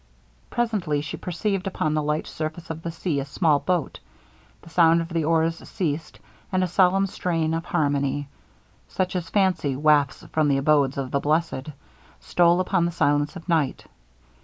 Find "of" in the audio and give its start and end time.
2.71-2.81, 4.99-5.09, 7.53-7.65, 10.97-11.11, 13.35-13.47